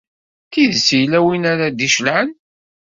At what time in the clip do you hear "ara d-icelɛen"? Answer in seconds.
1.51-2.29